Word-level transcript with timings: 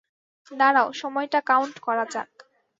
দাঁড়াও, 0.51 0.87
সময়টা 0.93 1.39
কাউন্ট 1.41 1.75
করা 1.79 2.05
যাক। 2.13 2.29